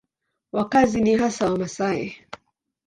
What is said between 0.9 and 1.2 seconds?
ni